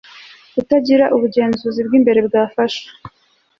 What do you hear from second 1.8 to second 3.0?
bw imbere bwafasha